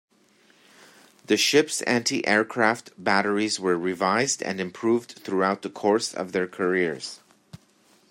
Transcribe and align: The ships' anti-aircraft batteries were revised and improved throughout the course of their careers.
The 1.27 1.37
ships' 1.37 1.83
anti-aircraft 1.83 2.93
batteries 2.97 3.59
were 3.59 3.77
revised 3.77 4.41
and 4.41 4.59
improved 4.59 5.11
throughout 5.23 5.61
the 5.61 5.69
course 5.69 6.11
of 6.15 6.31
their 6.31 6.47
careers. 6.47 7.19